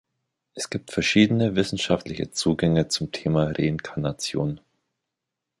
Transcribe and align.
Es 0.55 0.71
gibt 0.71 0.89
verschiedene 0.89 1.55
wissenschaftliche 1.55 2.31
Zugänge 2.31 2.87
zum 2.87 3.11
Thema 3.11 3.51
Reinkarnation. 3.55 4.59